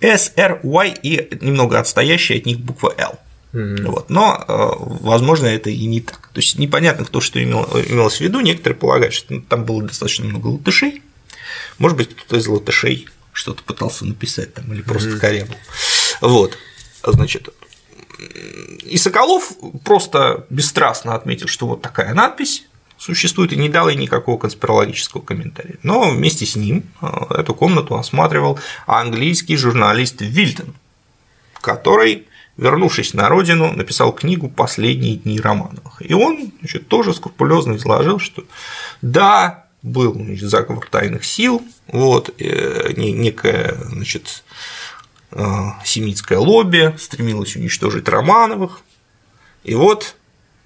[0.00, 3.18] S, R, Y и немного отстоящая от них буква L.
[3.52, 4.10] Вот.
[4.10, 4.70] Но, э,
[5.02, 6.30] возможно, это и не так.
[6.32, 8.40] То есть непонятно, кто что имел, имелось в виду.
[8.40, 11.02] Некоторые полагают, что там было достаточно много латышей.
[11.78, 15.56] Может быть, кто-то из латышей что-то пытался написать там или просто корябал.
[16.20, 16.58] Вот.
[17.04, 17.50] Значит,
[18.84, 19.52] и Соколов
[19.84, 22.64] просто бесстрастно отметил, что вот такая надпись
[23.02, 25.76] существует и не дал ей никакого конспирологического комментария.
[25.82, 30.74] Но вместе с ним э, эту комнату осматривал английский журналист Вильтон,
[31.60, 36.00] который вернувшись на родину, написал книгу «Последние дни Романовых».
[36.00, 38.44] И он значит, тоже скрупулезно изложил, что
[39.00, 44.44] да, был значит, заговор тайных сил, вот, э, некое значит,
[45.32, 45.44] э,
[45.84, 48.82] семитское лобби стремилось уничтожить Романовых,
[49.64, 50.14] и вот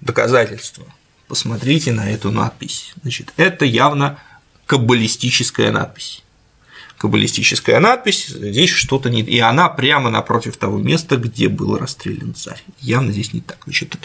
[0.01, 0.85] доказательства.
[1.27, 2.93] Посмотрите на эту надпись.
[3.01, 4.19] Значит, это явно
[4.65, 6.23] каббалистическая надпись
[6.97, 9.21] каббалистическая надпись, здесь что-то не...
[9.21, 12.61] И она прямо напротив того места, где был расстрелян царь.
[12.81, 13.59] Явно здесь не так.
[13.65, 13.97] Значит,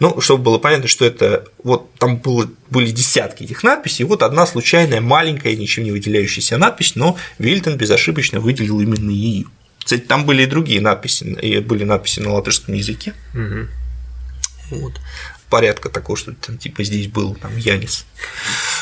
[0.00, 4.22] ну, чтобы было понятно, что это вот там было, были десятки этих надписей, и вот
[4.22, 9.46] одна случайная маленькая, ничем не выделяющаяся надпись, но Вильтон безошибочно выделил именно ее.
[9.78, 13.14] Кстати, там были и другие надписи, и были надписи на латышском языке.
[13.32, 14.80] Угу.
[14.82, 15.00] Вот
[15.50, 18.06] порядка такого, что там типа здесь был там Янис.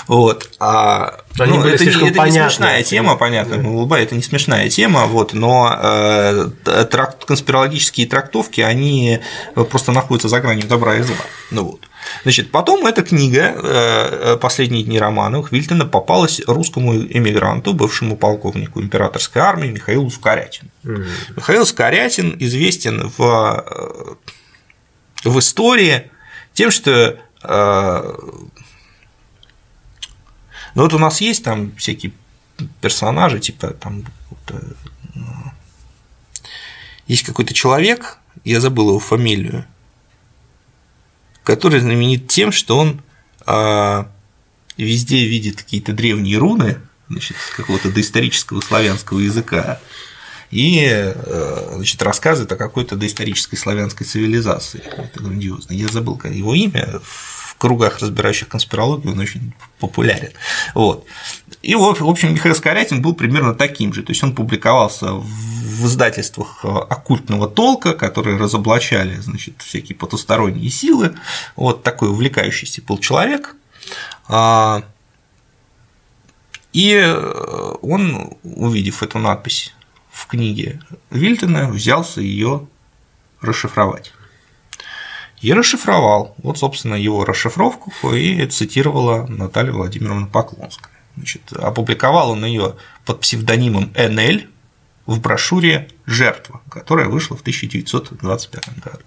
[0.07, 0.51] Вот.
[0.61, 3.69] А, Они ну, это, слишком это не смешная тема, понятно, да.
[3.69, 9.21] улыбаюсь, это не смешная тема, вот, но э, тракт, конспирологические трактовки, они
[9.55, 11.17] просто находятся за гранью добра и зла.
[11.51, 11.81] Ну вот.
[12.23, 19.43] Значит, потом эта книга э, «Последние дни Романовых» Вильтона попалась русскому эмигранту, бывшему полковнику императорской
[19.43, 20.71] армии Михаилу Скорятину.
[20.85, 21.07] Mm.
[21.37, 24.17] Михаил Скорятин известен в,
[25.25, 26.11] э, в истории
[26.59, 28.15] тем, что э,
[30.75, 32.11] ну вот у нас есть там всякие
[32.81, 34.05] персонажи, типа там
[34.49, 34.59] э,
[37.07, 39.67] есть какой-то человек, я забыл его фамилию,
[41.45, 43.03] который знаменит тем, что он
[43.47, 44.05] э,
[44.77, 49.81] везде видит какие-то древние руны, значит, какого-то доисторического славянского языка,
[50.51, 54.83] и э, значит, рассказывает о какой-то доисторической славянской цивилизации.
[54.85, 55.73] Это грандиозно.
[55.73, 60.31] Я забыл его имя, в кругах, разбирающих конспирологию, он очень популярен.
[60.75, 61.05] Вот.
[61.61, 64.03] И, в общем, Михаил Скорятин был примерно таким же.
[64.03, 71.15] То есть он публиковался в издательствах э, оккультного толка, которые разоблачали значит, всякие потусторонние силы.
[71.57, 73.57] Вот такой увлекающийся был человек.
[74.29, 74.83] А,
[76.73, 79.75] и э, он, увидев эту надпись
[80.19, 82.67] в книге Вильтона, взялся ее
[83.41, 84.13] расшифровать.
[85.41, 86.35] И расшифровал.
[86.39, 90.93] Вот, собственно, его расшифровку и цитировала Наталья Владимировна Поклонская.
[91.15, 94.41] Значит, опубликовал он ее под псевдонимом НЛ
[95.07, 99.05] в брошюре «Жертва», которая вышла в 1925 году.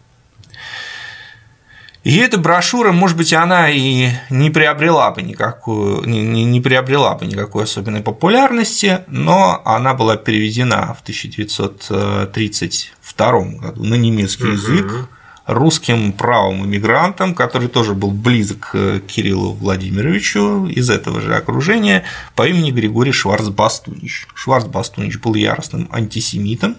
[2.03, 7.27] И эта брошюра, может быть, она и не приобрела бы никакую, не, не приобрела бы
[7.27, 15.09] никакой особенной популярности, но она была переведена в 1932 году на немецкий язык
[15.45, 22.03] русским правым иммигрантом, который тоже был близок к Кириллу Владимировичу из этого же окружения
[22.35, 24.25] по имени Григорий Шварцбастунич.
[24.33, 26.77] Шварцбастунич был яростным антисемитом,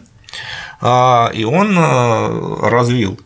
[0.80, 3.20] а, и он а, развил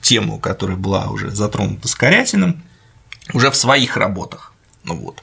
[0.00, 2.62] тему, которая была уже затронута Скорятиным,
[3.32, 4.52] уже в своих работах.
[4.84, 5.22] Ну вот.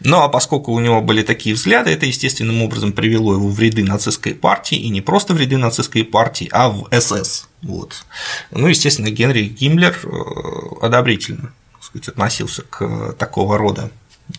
[0.00, 3.84] Ну а поскольку у него были такие взгляды, это естественным образом привело его в ряды
[3.84, 7.46] нацистской партии, и не просто в ряды нацистской партии, а в СС.
[7.60, 8.04] Вот.
[8.50, 13.90] Ну, естественно, Генри Гиммлер э, одобрительно сказать, относился к такого рода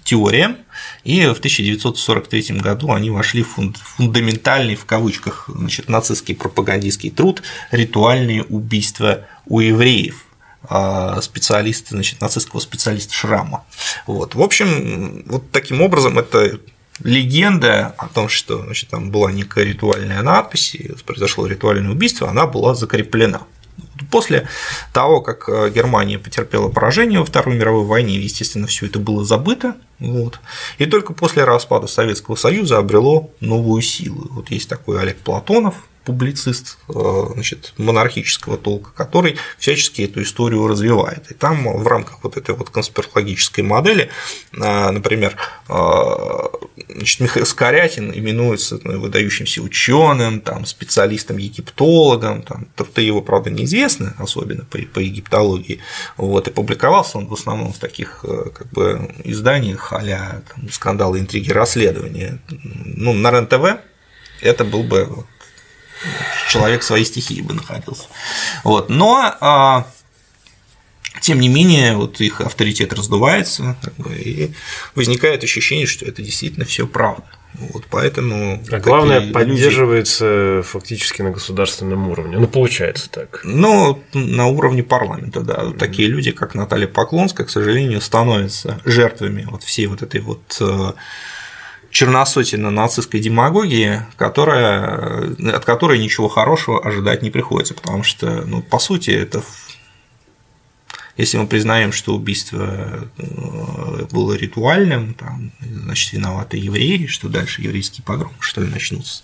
[0.04, 0.58] теориям,
[1.04, 8.43] и в 1943 году они вошли в фундаментальный, в кавычках, значит, нацистский пропагандистский труд «Ритуальные
[8.43, 10.26] убийства у евреев»,
[10.67, 13.63] а, специалиста, значит, нацистского специалиста Шрама.
[14.08, 14.36] Вот.
[14.36, 16.60] В общем, вот таким образом это
[17.04, 22.74] легенда о том, что значит, там была некая ритуальная надпись, произошло ритуальное убийство, она была
[22.74, 23.41] закреплена.
[24.12, 24.48] После
[24.94, 29.76] того, как э, Германия потерпела поражение во Второй мировой войне, естественно, все это было забыто.
[30.00, 30.40] Вот.
[30.78, 34.28] И только после распада Советского Союза обрело новую силу.
[34.32, 36.94] Вот есть такой Олег Платонов, публицист э,
[37.34, 41.32] значит, монархического толка, который всячески эту историю развивает.
[41.32, 44.10] И там в рамках вот этой вот конспирологической модели,
[44.54, 45.36] э, например,
[45.68, 45.74] э,
[46.90, 54.64] значит, Михаил Скорятин именуется ну, выдающимся ученым, там, специалистом-египтологом, там, труды его, правда, неизвестны, особенно
[54.64, 55.80] по, по египтологии,
[56.18, 62.40] вот, и публиковался он в основном в таких как бы изданиях а скандалы, интриги, расследования.
[62.50, 63.82] Ну, на РЕН-ТВ
[64.42, 65.26] это был бы
[66.50, 68.06] человек в своей стихии бы находился.
[68.64, 68.90] Вот.
[68.90, 69.88] Но а,
[71.22, 74.51] тем не менее, вот их авторитет раздувается, как бы, и
[74.95, 77.26] возникает ощущение, что это действительно все правда.
[77.72, 78.61] Вот поэтому.
[78.70, 80.68] А главное, поддерживается люди...
[80.68, 82.38] фактически на государственном уровне.
[82.38, 83.41] Ну, получается так.
[83.43, 85.53] Ну, на уровне парламента, да.
[85.55, 85.78] Mm-hmm.
[85.78, 90.93] Такие люди, как Наталья Поклонская, к сожалению, становятся жертвами вот всей вот этой вот э,
[91.91, 98.80] черносотина нацистской демагогии, которая, от которой ничего хорошего ожидать не приходится, потому что, ну, по
[98.80, 99.41] сути, это
[101.18, 108.03] если мы признаем, что убийство э, было ритуальным, там, значит, виноваты евреи, что дальше еврейские
[108.03, 109.24] погромы, что ли, начнутся.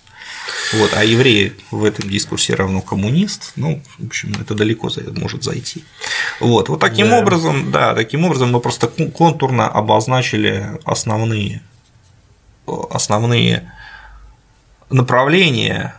[0.73, 5.83] Вот, а евреи в этом дискурсе равно коммунист, ну, в общем, это далеко может зайти.
[6.39, 7.19] Вот, вот таким да.
[7.19, 11.61] образом, да, таким образом мы просто контурно обозначили основные,
[12.65, 13.71] основные
[14.89, 15.95] направления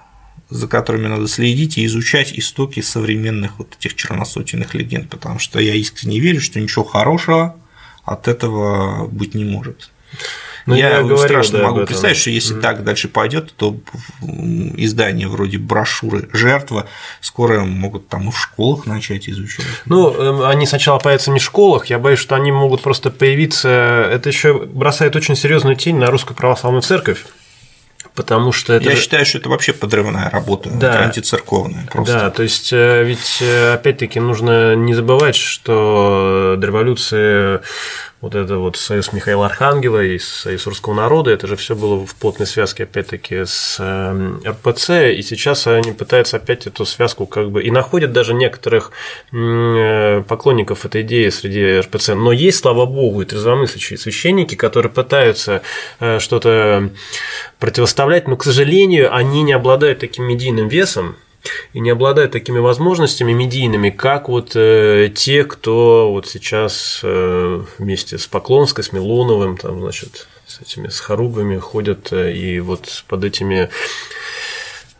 [0.52, 5.74] за которыми надо следить и изучать истоки современных вот этих черносотенных легенд, потому что я
[5.74, 7.56] искренне верю, что ничего хорошего
[8.04, 9.90] от этого быть не может.
[10.66, 12.60] Ну, я, я говорил, страшно да, могу представить, что если mm-hmm.
[12.60, 13.76] так дальше пойдет, то
[14.76, 16.86] издания вроде брошюры жертва
[17.20, 19.66] скоро могут там и в школах начать изучать.
[19.86, 24.08] Ну, эм, они сначала появятся не в школах, я боюсь, что они могут просто появиться.
[24.12, 27.24] Это еще бросает очень серьезную тень на русскую православную церковь
[28.14, 28.90] потому что это...
[28.90, 31.00] Я считаю, что это вообще подрывная работа, да.
[31.00, 32.14] антицерковная просто.
[32.14, 37.60] Да, то есть э, ведь э, опять-таки нужно не забывать, что до революции
[38.22, 42.14] вот это вот союз Михаила Архангела и союз русского народа, это же все было в
[42.14, 47.64] плотной связке, опять-таки, с эм, РПЦ, и сейчас они пытаются опять эту связку как бы
[47.64, 48.92] и находят даже некоторых
[49.32, 52.10] э, поклонников этой идеи среди РПЦ.
[52.10, 55.62] Но есть, слава богу, и трезвомыслящие священники, которые пытаются
[55.98, 56.90] э, что-то
[57.58, 61.16] противоставлять, но, к сожалению, они не обладают таким медийным весом,
[61.72, 68.18] и не обладают такими возможностями медийными, как вот э, те, кто вот сейчас э, вместе
[68.18, 73.24] с Поклонской, с Милоновым, там, значит, с этими с хоругами ходят э, и вот под
[73.24, 73.70] этими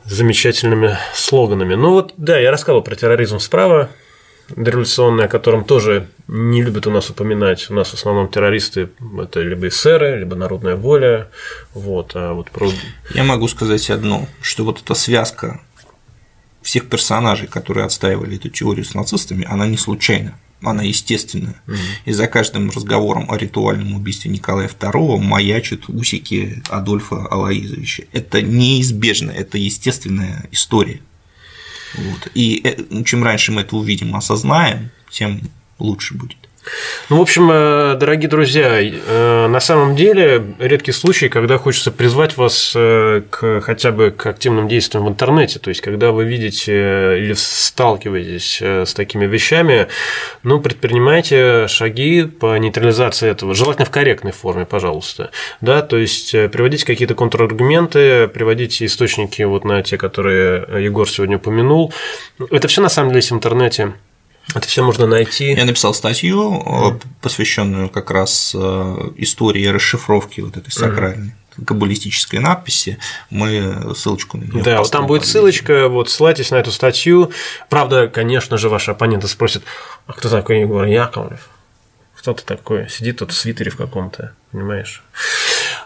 [0.05, 1.75] замечательными слоганами.
[1.75, 3.91] Ну вот, да, я рассказывал про терроризм справа,
[4.49, 7.71] дореволюционный, о котором тоже не любят у нас упоминать.
[7.71, 8.91] У нас в основном террористы
[9.21, 11.29] это либо эсеры, либо народная воля.
[11.75, 12.69] Вот, а вот про...
[13.15, 15.61] Я могу сказать одно, что вот эта связка
[16.63, 21.57] всех персонажей, которые отстаивали эту теорию с нацистами, она не случайна, она естественная.
[21.67, 21.77] Угу.
[22.07, 28.05] И за каждым разговором о ритуальном убийстве Николая II маячат усики Адольфа Алаизовича.
[28.13, 31.01] Это неизбежно, это естественная история.
[31.95, 32.29] Вот.
[32.35, 35.41] И э, чем раньше мы это увидим, осознаем, тем
[35.79, 36.42] лучше будет.
[37.11, 42.37] Ну, в общем, э, дорогие друзья, э, на самом деле редкий случай, когда хочется призвать
[42.37, 45.59] вас э, к хотя бы к активным действиям в интернете.
[45.59, 46.73] То есть, когда вы видите
[47.19, 49.89] или сталкиваетесь с такими вещами,
[50.45, 55.31] ну, предпринимайте шаги по нейтрализации этого, желательно в корректной форме, пожалуйста.
[55.61, 61.93] Да, то есть приводите какие-то контраргументы, приводите источники вот на те, которые Егор сегодня упомянул.
[62.51, 63.95] Это все на самом деле есть в интернете.
[64.55, 65.53] Это все можно найти.
[65.53, 67.03] Я написал статью, mm.
[67.21, 71.29] посвященную как раз э, истории расшифровки вот этой сакральной.
[71.29, 71.33] Mm
[71.67, 72.99] каббалистической надписи,
[73.31, 74.63] мы ссылочку на нее.
[74.63, 77.33] Да, вот там будет ссылочка, вот ссылайтесь на эту статью.
[77.69, 79.63] Правда, конечно же, ваши оппоненты спросят,
[80.07, 81.49] а кто такой Егор Яковлев?
[82.17, 85.03] Кто-то такой, сидит тут в свитере в каком-то, понимаешь?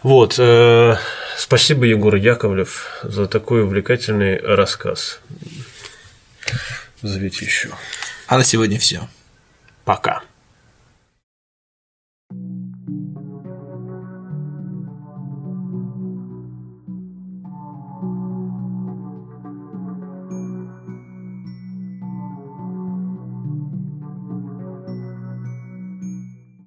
[0.02, 0.96] Вот, э,
[1.36, 5.20] спасибо, Егор Яковлев, за такой увлекательный рассказ.
[7.02, 7.70] Зовите еще.
[8.26, 9.08] А на сегодня все.
[9.84, 10.22] Пока.